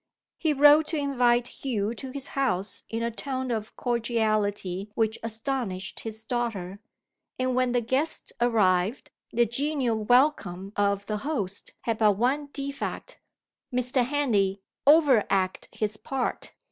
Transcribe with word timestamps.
He 0.39 0.53
wrote 0.53 0.87
to 0.87 0.97
invite 0.97 1.45
Hugh 1.61 1.93
to 1.93 2.09
his 2.09 2.29
house 2.29 2.81
in 2.89 3.03
a 3.03 3.11
tone 3.11 3.51
of 3.51 3.75
cordiality 3.75 4.89
which 4.95 5.19
astonished 5.21 5.99
his 5.99 6.25
daughter; 6.25 6.79
and 7.37 7.53
when 7.53 7.71
the 7.71 7.81
guest 7.81 8.33
arrived, 8.41 9.11
the 9.31 9.45
genial 9.45 10.03
welcome 10.03 10.73
of 10.75 11.05
the 11.05 11.17
host 11.17 11.73
had 11.81 11.99
but 11.99 12.13
one 12.17 12.47
defect 12.51 13.19
Mr. 13.71 14.03
Henley 14.03 14.63
overacted 14.87 15.69
his 15.71 15.97
part. 15.97 16.53